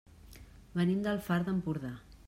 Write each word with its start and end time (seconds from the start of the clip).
Venim 0.79 1.05
del 1.09 1.23
Far 1.29 1.41
d'Empordà. 1.51 1.97